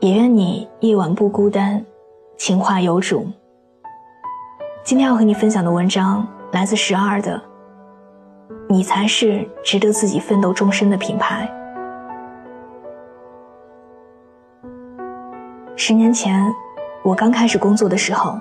[0.00, 1.82] 也愿你夜晚不孤单，
[2.36, 3.26] 情话有主。
[4.84, 7.40] 今天要和你分享的文章来自十二的，
[8.68, 11.50] 你才是值得自己奋斗终身的品牌。
[15.76, 16.54] 十年前，
[17.02, 18.38] 我刚开始工作的时候，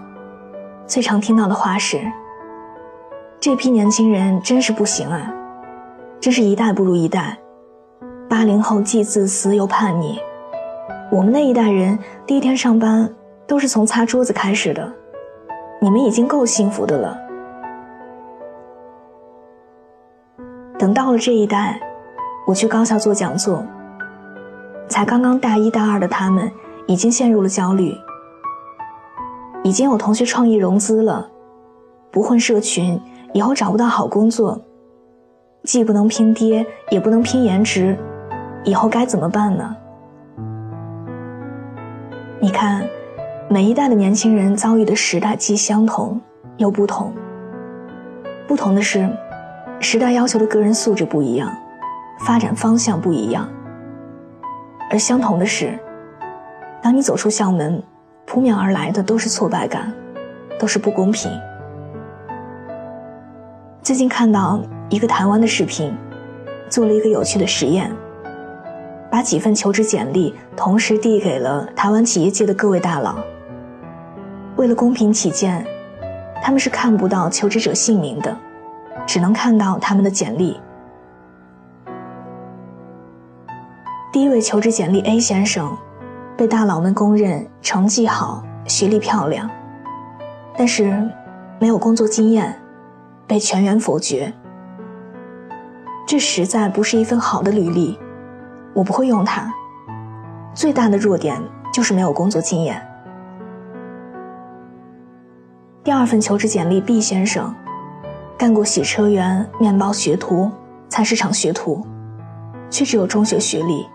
[0.85, 2.01] 最常听到的话是
[3.39, 5.33] ：“这批年轻人真是不行啊，
[6.19, 7.37] 真是一代不如一代。”
[8.29, 10.19] 八零后既自私又叛逆。
[11.15, 13.09] 我们那一代人第一天上班
[13.47, 14.91] 都是从擦桌子开始的，
[15.79, 17.17] 你们已经够幸福的了。
[20.77, 21.79] 等到了这一代，
[22.45, 23.65] 我去高校做讲座，
[24.89, 26.51] 才刚刚大一大二的他们
[26.85, 27.95] 已经陷入了焦虑，
[29.63, 31.29] 已经有同学创业融资了，
[32.11, 32.99] 不混社群
[33.31, 34.59] 以后找不到好工作，
[35.63, 37.97] 既不能拼爹也不能拼颜值，
[38.65, 39.73] 以后该怎么办呢？
[42.41, 42.85] 你看，
[43.49, 46.19] 每一代的年轻人遭遇的时代既相同
[46.57, 47.13] 又不同。
[48.45, 49.09] 不同的是，
[49.79, 51.51] 时代要求的个人素质不一样，
[52.19, 53.49] 发展方向不一样。
[54.91, 55.79] 而相同的是，
[56.81, 57.81] 当你走出校门，
[58.25, 59.91] 扑面而来的都是挫败感，
[60.59, 61.31] 都是不公平。
[63.81, 65.95] 最近看到一个台湾的视频，
[66.69, 67.91] 做了一个有趣的实验。
[69.15, 73.15] 把几份求职简历同时递给了台湾企业界的各位大佬。
[74.57, 75.65] 为了公平起见，
[76.43, 78.37] 他们是看不到求职者姓名的，
[79.05, 80.59] 只能看到他们的简历。
[84.11, 85.73] 第一位求职简历 A 先生，
[86.35, 89.49] 被大佬们公认成绩好、学历漂亮，
[90.57, 91.09] 但是
[91.57, 92.61] 没有工作经验，
[93.25, 94.33] 被全员否决。
[96.05, 97.97] 这实在不是一份好的履历。
[98.75, 99.49] 我不会用它，
[100.53, 101.41] 最大的弱点
[101.73, 102.85] 就是没有工作经验。
[105.81, 107.55] 第二份求职简历，B 先生，
[108.37, 110.51] 干过洗车员、面包学徒、
[110.89, 111.87] 菜市场学徒，
[112.69, 113.87] 却只有中学学历，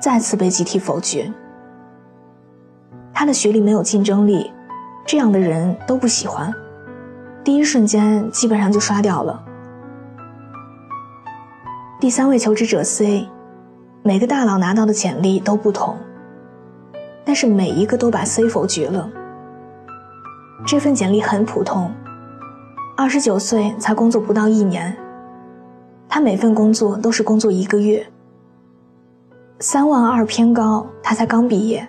[0.00, 1.32] 再次被集体否决。
[3.14, 4.50] 他的学历没有竞争力，
[5.06, 6.52] 这样的人都不喜欢，
[7.44, 9.44] 第一瞬间基本上就刷掉了。
[12.00, 13.28] 第三位求职者 C。
[14.06, 15.96] 每个大佬拿到的简历都不同，
[17.24, 19.10] 但是每一个都把 C 否决了。
[20.64, 21.92] 这份简历很普通，
[22.96, 24.96] 二十九岁才工作不到一年，
[26.08, 28.06] 他每份工作都是工作一个月，
[29.58, 31.84] 三万二偏高，他才刚毕业。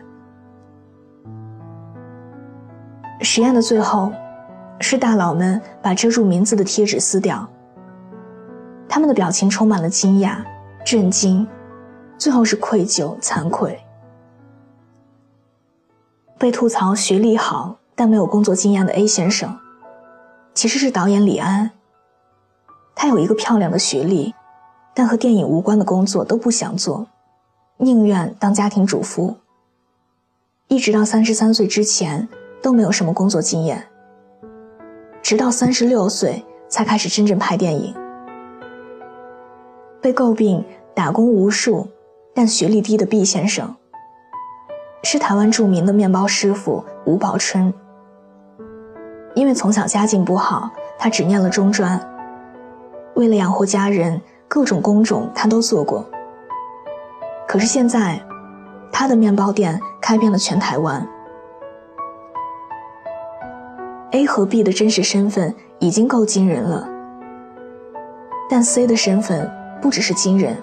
[3.21, 4.11] 实验的最后，
[4.79, 7.47] 是大佬们把遮住名字的贴纸撕掉，
[8.89, 10.37] 他们的表情充满了惊讶、
[10.83, 11.47] 震惊。
[12.17, 13.79] 最后是愧疚、惭愧。
[16.39, 19.57] 被吐槽学历好但没有工作经验的 A 先生，
[20.53, 21.71] 其实是导演李安。
[22.95, 24.33] 他有一个漂亮的学历，
[24.93, 27.07] 但和电影无关的工作都不想做，
[27.77, 29.35] 宁愿当家庭主妇。
[30.67, 32.27] 一直到三十三岁之前
[32.61, 33.87] 都没有什么工作经验，
[35.21, 37.95] 直到三十六岁才开始真正拍电影。
[40.01, 40.63] 被诟病
[40.93, 41.87] 打工无数。
[42.37, 43.75] 但学历低的毕先生，
[45.01, 47.73] 是台湾著名的面包师傅吴宝春。
[49.33, 51.99] 因为从小家境不好，他只念了中专。
[53.15, 56.07] 为了养活家人，各种工种他都做过。
[57.47, 58.21] 可是现在，
[58.91, 61.03] 他的面包店开遍了全台湾。
[64.11, 66.87] A 和 B 的真实身份已经够惊人了，
[68.47, 69.51] 但 C 的身份
[69.81, 70.55] 不只是惊人。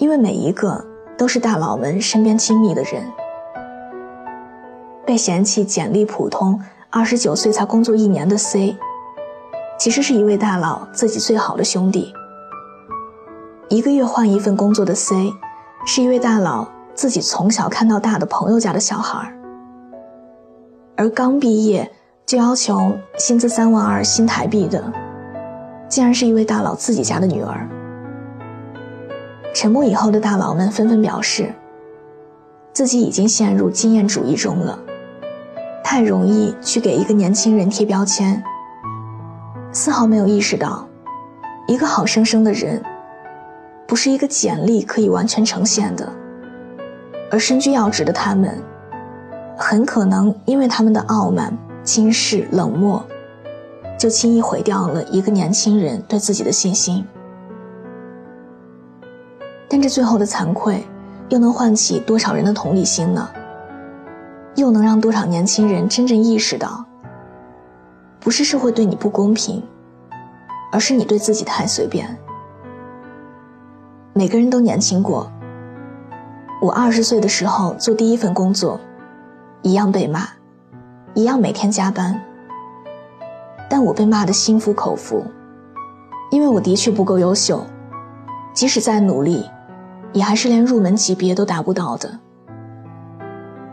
[0.00, 0.82] 因为每一个
[1.18, 3.04] 都是大佬们身边亲密的人，
[5.04, 6.58] 被嫌弃简历普通，
[6.88, 8.78] 二十九岁才工作一年的 C，
[9.78, 12.14] 其实是一位大佬自己最好的兄弟。
[13.68, 15.30] 一个月换一份工作的 C，
[15.84, 19.30] 是一位大佬自己从小看到大的朋友家的小孩
[20.96, 21.92] 而刚毕业
[22.24, 24.82] 就要求薪资三万二新台币的，
[25.90, 27.68] 竟然是一位大佬自己家的女儿。
[29.52, 31.52] 沉默以后的大佬们纷纷表示
[32.72, 34.78] ：“自己已经陷入经验主义中了，
[35.82, 38.42] 太容易去给一个年轻人贴标签，
[39.72, 40.86] 丝毫没有意识到，
[41.66, 42.80] 一个好生生的人，
[43.88, 46.08] 不是一个简历可以完全呈现的，
[47.30, 48.56] 而身居要职的他们，
[49.58, 51.52] 很可能因为他们的傲慢、
[51.82, 53.04] 轻视、冷漠，
[53.98, 57.04] 就轻易毁掉了一个年轻人对自己的信心。
[59.70, 60.84] 但这最后的惭愧。
[61.30, 63.30] 又能唤起多少人的同理心呢？
[64.56, 66.84] 又能让多少年轻人真正意识到，
[68.18, 69.62] 不是社会对你不公平，
[70.72, 72.18] 而是你对自己太随便。
[74.12, 75.30] 每个人都年轻过。
[76.60, 78.80] 我二十岁的时候做第一份工作，
[79.62, 80.26] 一样被骂，
[81.14, 82.20] 一样每天加班。
[83.68, 85.24] 但我被骂的心服口服，
[86.32, 87.64] 因为我的确不够优秀，
[88.52, 89.48] 即使再努力。
[90.12, 92.18] 也还是连入门级别都达不到的。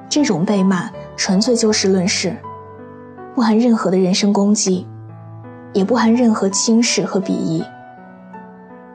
[0.10, 2.36] 这种被骂纯粹就事论事，
[3.36, 4.88] 不含任何的人身攻击，
[5.74, 7.64] 也不含任何轻视和鄙夷。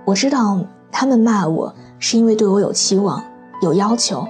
[0.04, 0.60] 我知道
[0.90, 3.22] 他们骂我是因为对我有期望、
[3.60, 4.26] 有要求，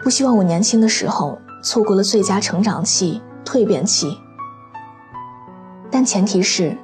[0.00, 4.18] 不希望我年轻的时候错过了最佳成长期、蜕变期。
[5.90, 6.76] 但前提是，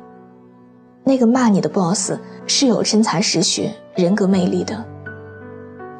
[1.02, 2.12] 那个骂你的 boss
[2.46, 4.91] 是有真才实学、人格魅力的。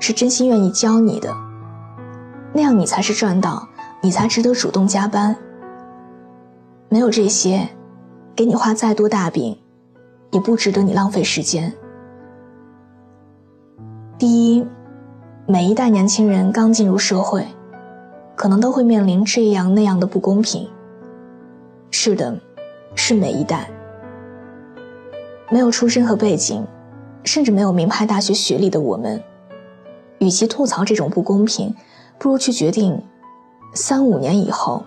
[0.02, 1.32] 是真心愿意教你的，
[2.52, 3.68] 那样你才是赚到，
[4.00, 5.36] 你才值得主动加班。
[6.88, 7.68] 没有这些，
[8.34, 9.56] 给你画再多大饼，
[10.32, 11.72] 也不值得你浪费时间。
[14.18, 14.66] 第一，
[15.46, 17.46] 每一代年轻人刚进入社会，
[18.34, 20.68] 可能都会面临这样那样的不公平。
[21.92, 22.36] 是的，
[22.96, 23.70] 是每一代。
[25.48, 26.66] 没有出身和背景，
[27.22, 29.22] 甚至没有名牌大学学历的我们。
[30.22, 31.74] 与其吐槽这种不公平，
[32.16, 33.02] 不如去决定，
[33.74, 34.84] 三五年以后，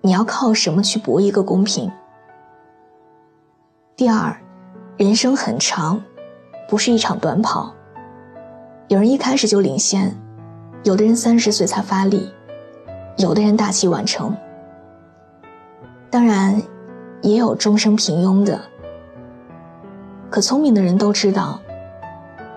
[0.00, 1.92] 你要靠什么去搏一个公平。
[3.94, 4.34] 第二，
[4.96, 6.00] 人生很长，
[6.66, 7.74] 不是一场短跑。
[8.88, 10.16] 有人一开始就领先，
[10.82, 12.32] 有的人三十岁才发力，
[13.18, 14.34] 有的人大器晚成。
[16.08, 16.62] 当然，
[17.20, 18.58] 也有终生平庸的。
[20.30, 21.60] 可聪明的人都知道。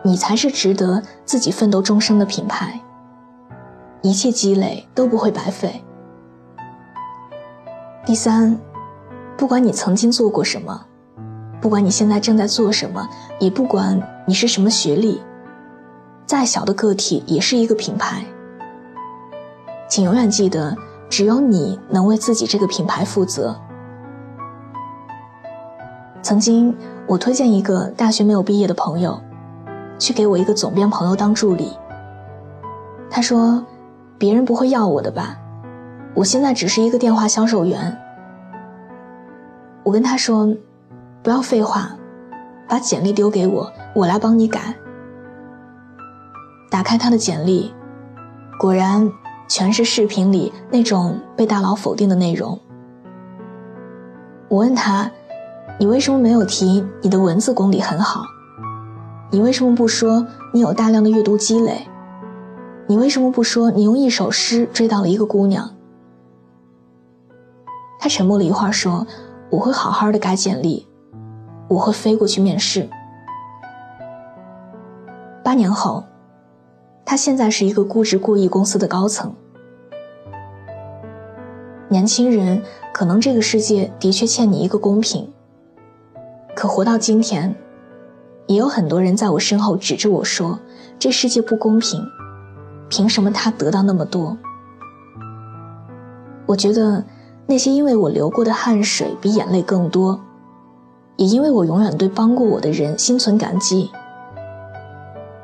[0.03, 2.80] 你才是值得自己奋斗终生的品牌，
[4.01, 5.83] 一切积累都不会白费。
[8.03, 8.57] 第三，
[9.38, 10.86] 不管你曾经做过什么，
[11.62, 13.07] 不管你现在正在做什么，
[13.39, 15.21] 也不管你是什么学历，
[16.25, 18.25] 再小的个体也是一个品牌。
[19.88, 20.75] 请永远记得，
[21.09, 23.56] 只有你能为自己这个品牌负责。
[26.24, 26.75] 曾经，
[27.06, 29.21] 我推荐一个大学没有毕业的朋友。
[30.01, 31.71] 去给我一个总编朋友当助理。
[33.07, 33.63] 他说
[34.18, 35.38] ：“别人不会要我的吧？
[36.15, 37.95] 我现在只是一个电话销售员。”
[39.86, 40.51] 我跟他说
[41.21, 41.92] ：“不要废话，
[42.68, 44.74] 把简历丢给我，我来帮你改。”
[46.71, 47.71] 打开他的简历，
[48.59, 49.07] 果然
[49.47, 52.59] 全是视频里那种被大佬否定的内容。
[54.47, 55.12] 我问他
[55.77, 58.24] ：“你为什么没有提你的文字功底很好？”
[59.33, 61.88] 你为什么不说你有大量的阅读积累？
[62.85, 65.69] 你为什么不说你用一首诗追到了一个姑娘？
[67.97, 69.07] 他沉默了一会儿，说
[69.50, 70.85] ：“我会好好的改简历，
[71.69, 72.90] 我会飞过去面试。”
[75.45, 76.04] 八年后，
[77.06, 79.33] 他现在是一个估值过亿公司的高层。
[81.88, 82.61] 年轻人，
[82.92, 85.31] 可能这个世界的确欠你一个公平，
[86.54, 87.56] 可活到今天。
[88.51, 90.59] 也有很多人在我身后指着我说
[90.99, 92.05] ：“这世界不公平，
[92.89, 94.37] 凭什么他得到那么多？”
[96.45, 97.01] 我觉得，
[97.47, 100.19] 那些因为我流过的汗水比眼泪更多，
[101.15, 103.89] 也因为我永远对帮过我的人心存感激。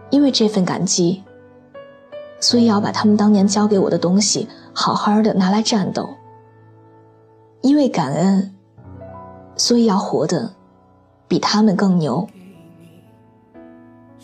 [0.09, 1.23] 因为这份感激，
[2.41, 6.09] 所以要把他们当年教给我的东西好好的拿来战斗。
[7.61, 8.53] 因为感恩，
[9.55, 10.51] 所以要活得
[11.25, 12.27] 比他们更牛。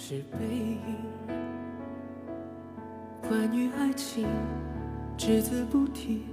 [0.05, 0.97] 是背影，
[3.21, 4.27] 关于爱情
[5.15, 6.23] 只字不提，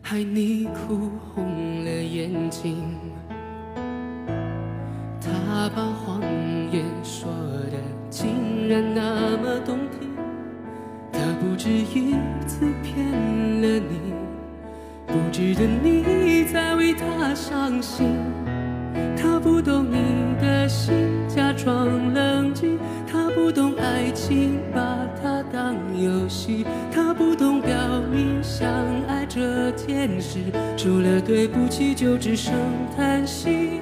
[0.00, 2.94] 害你哭红了眼睛。
[5.20, 6.20] 他把谎
[6.70, 7.28] 言说
[7.72, 10.08] 的竟然那么动听，
[11.10, 12.14] 他不止一
[12.46, 13.10] 次骗
[13.60, 14.14] 了你，
[15.08, 18.06] 不值得你再为他伤心。
[19.16, 20.94] 他不懂你的心，
[21.64, 22.78] 装冷静。
[23.10, 24.80] 他不懂爱情，把
[25.22, 25.42] 它。
[25.52, 26.66] 当游戏。
[26.90, 27.70] 他不懂表
[28.10, 28.68] 明相
[29.06, 30.40] 爱这件事，
[30.76, 32.52] 除了对不起就只剩
[32.96, 33.80] 叹息。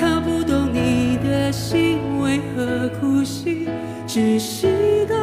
[0.00, 3.68] 他不懂你的心为何哭泣，
[4.06, 4.66] 窒息
[5.06, 5.17] 到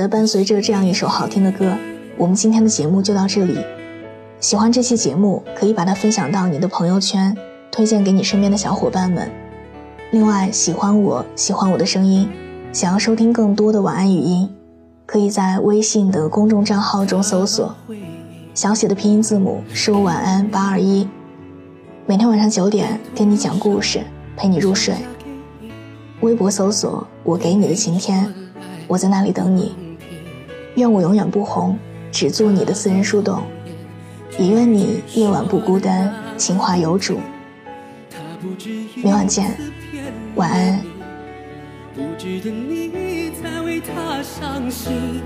[0.00, 1.76] 的，伴随着这样一首好听的歌，
[2.16, 3.58] 我们今天的节目就到这里。
[4.40, 7.36] 喜欢这期节目，可以把它分享到你的朋友圈，
[7.70, 9.30] 推荐给你身边的小伙伴们。
[10.10, 12.26] 另外，喜欢我喜欢我的声音，
[12.72, 14.50] 想要收听更多的晚安语音，
[15.04, 17.74] 可以在微信的公众账号中搜索
[18.54, 21.06] 小写的拼音字母是我晚安八二一，
[22.06, 24.00] 每天晚上九点跟你讲故事，
[24.34, 24.94] 陪你入睡。
[26.22, 28.32] 微博搜索我给你的晴天，
[28.88, 29.89] 我在那里等你。
[30.76, 31.78] 愿我永远不红，
[32.10, 33.42] 只做你的私人树洞。
[34.38, 37.20] 也愿你夜晚不孤单，情话有主。
[38.94, 39.56] 明晚见，
[40.36, 40.80] 晚安。
[41.94, 45.20] 不值得你再为他伤心，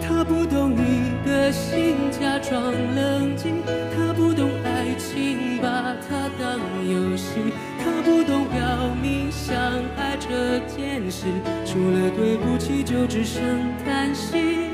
[0.00, 3.62] 他不懂你的心，假装冷静。
[3.66, 7.52] 他不懂爱情，把它当游戏。
[7.84, 9.54] 他不懂表明相
[9.96, 11.26] 爱这件事，
[11.66, 13.42] 除了对不起就只剩
[13.84, 14.70] 叹息。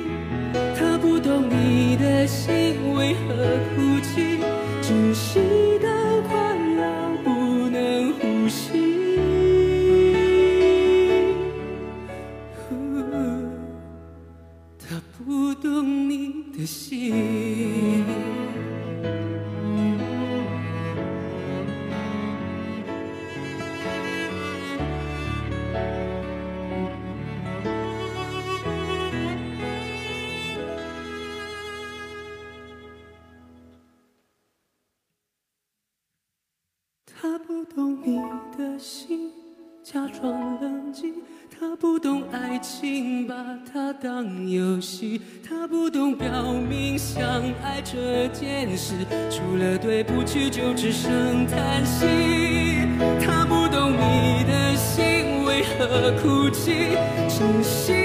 [0.78, 3.34] 他不懂你的心为何
[3.74, 3.89] 哭
[44.02, 45.20] 当游戏。
[45.46, 48.94] 他不懂表明相爱这件事，
[49.30, 52.06] 除了对不起就只剩叹息。
[53.20, 56.96] 他不懂你的心为何哭泣，
[57.28, 57.99] 真心。